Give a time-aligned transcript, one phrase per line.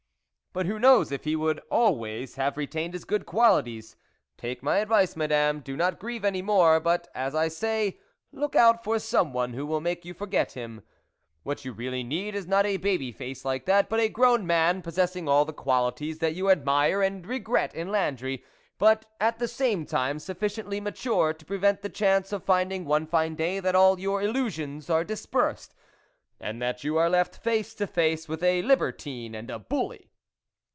[0.61, 3.95] "But who knows if he would always have retained his good qualities.
[4.35, 8.01] Take my ad vice, Madame, do not grieve anymore, but, as I say,
[8.33, 10.81] look out for some one who will make you forget him.
[11.43, 14.81] What you really need is not a baby face like that, but a grown man,
[14.81, 18.43] possessing all the qualities that you admire and regret in Landry,
[18.77, 23.35] but, at the same time sufficiently mature to prevent the chance of finding one fine
[23.35, 25.73] day that all your illusions are dispersed,
[26.41, 30.09] and that you are left face to face with a libertine and a bully."